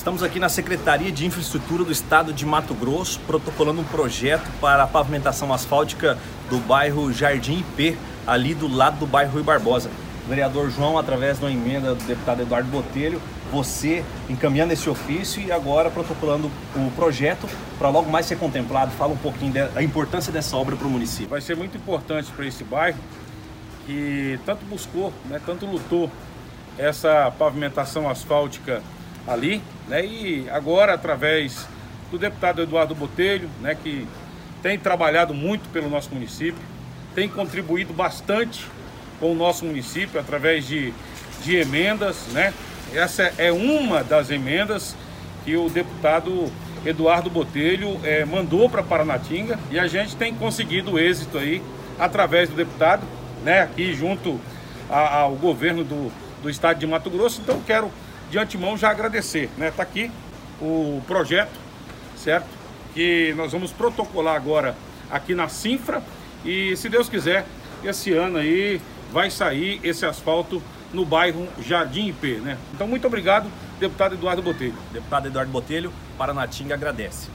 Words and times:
Estamos 0.00 0.22
aqui 0.22 0.40
na 0.40 0.48
Secretaria 0.48 1.12
de 1.12 1.26
Infraestrutura 1.26 1.84
do 1.84 1.92
Estado 1.92 2.32
de 2.32 2.46
Mato 2.46 2.72
Grosso, 2.72 3.20
protocolando 3.26 3.82
um 3.82 3.84
projeto 3.84 4.50
para 4.58 4.84
a 4.84 4.86
pavimentação 4.86 5.52
asfáltica 5.52 6.16
do 6.48 6.56
bairro 6.56 7.12
Jardim 7.12 7.58
IP, 7.58 7.98
ali 8.26 8.54
do 8.54 8.66
lado 8.66 8.98
do 9.00 9.06
bairro 9.06 9.32
Rui 9.32 9.42
Barbosa. 9.42 9.90
Vereador 10.26 10.70
João, 10.70 10.96
através 10.96 11.38
de 11.38 11.44
uma 11.44 11.52
emenda 11.52 11.94
do 11.94 12.02
deputado 12.04 12.40
Eduardo 12.40 12.70
Botelho, 12.70 13.20
você 13.52 14.02
encaminhando 14.30 14.72
esse 14.72 14.88
ofício 14.88 15.42
e 15.42 15.52
agora 15.52 15.90
protocolando 15.90 16.50
o 16.74 16.90
projeto 16.92 17.46
para 17.78 17.90
logo 17.90 18.10
mais 18.10 18.24
ser 18.24 18.38
contemplado. 18.38 18.92
Fala 18.92 19.12
um 19.12 19.18
pouquinho 19.18 19.52
da 19.52 19.82
importância 19.82 20.32
dessa 20.32 20.56
obra 20.56 20.76
para 20.76 20.86
o 20.86 20.90
município. 20.90 21.28
Vai 21.28 21.42
ser 21.42 21.58
muito 21.58 21.76
importante 21.76 22.32
para 22.32 22.46
esse 22.46 22.64
bairro 22.64 22.98
que 23.84 24.40
tanto 24.46 24.64
buscou, 24.64 25.12
né, 25.28 25.38
tanto 25.44 25.66
lutou 25.66 26.10
essa 26.78 27.30
pavimentação 27.38 28.08
asfáltica 28.08 28.82
ali, 29.26 29.62
né? 29.88 30.04
E 30.04 30.48
agora 30.50 30.94
através 30.94 31.66
do 32.10 32.18
deputado 32.18 32.62
Eduardo 32.62 32.94
Botelho, 32.94 33.48
né, 33.60 33.76
que 33.80 34.06
tem 34.62 34.78
trabalhado 34.78 35.32
muito 35.32 35.68
pelo 35.70 35.88
nosso 35.88 36.12
município, 36.12 36.60
tem 37.14 37.28
contribuído 37.28 37.92
bastante 37.92 38.66
com 39.18 39.32
o 39.32 39.34
nosso 39.34 39.64
município 39.64 40.18
através 40.18 40.66
de, 40.66 40.92
de 41.44 41.56
emendas, 41.56 42.26
né? 42.32 42.52
Essa 42.92 43.32
é 43.38 43.52
uma 43.52 44.02
das 44.02 44.30
emendas 44.30 44.96
que 45.44 45.56
o 45.56 45.68
deputado 45.68 46.50
Eduardo 46.84 47.30
Botelho 47.30 48.00
é, 48.02 48.24
mandou 48.24 48.68
para 48.68 48.82
Paranatinga 48.82 49.58
e 49.70 49.78
a 49.78 49.86
gente 49.86 50.16
tem 50.16 50.34
conseguido 50.34 50.98
êxito 50.98 51.38
aí 51.38 51.62
através 51.98 52.48
do 52.48 52.56
deputado, 52.56 53.06
né, 53.44 53.60
aqui 53.60 53.92
junto 53.94 54.40
ao 54.88 55.34
governo 55.36 55.84
do, 55.84 56.10
do 56.42 56.50
estado 56.50 56.78
de 56.78 56.86
Mato 56.86 57.10
Grosso. 57.10 57.40
Então 57.42 57.60
quero 57.64 57.92
de 58.30 58.38
antemão 58.38 58.76
já 58.76 58.90
agradecer, 58.90 59.50
né? 59.58 59.70
Tá 59.70 59.82
aqui 59.82 60.10
o 60.60 61.02
projeto, 61.06 61.58
certo? 62.16 62.48
Que 62.94 63.34
nós 63.36 63.52
vamos 63.52 63.72
protocolar 63.72 64.36
agora 64.36 64.76
aqui 65.10 65.34
na 65.34 65.48
Sinfra 65.48 66.02
e 66.44 66.76
se 66.76 66.88
Deus 66.88 67.08
quiser, 67.08 67.44
esse 67.84 68.12
ano 68.12 68.38
aí 68.38 68.80
vai 69.12 69.30
sair 69.30 69.80
esse 69.82 70.06
asfalto 70.06 70.62
no 70.92 71.04
bairro 71.04 71.48
Jardim 71.60 72.08
IP, 72.08 72.36
né? 72.36 72.56
Então 72.72 72.86
muito 72.86 73.06
obrigado, 73.06 73.50
deputado 73.78 74.14
Eduardo 74.14 74.42
Botelho. 74.42 74.74
Deputado 74.92 75.26
Eduardo 75.26 75.50
Botelho, 75.50 75.92
Paranatinga 76.16 76.74
agradece. 76.74 77.28